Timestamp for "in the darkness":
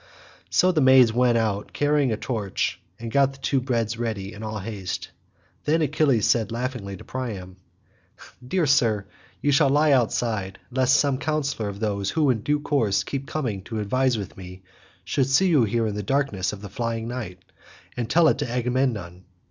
15.85-16.51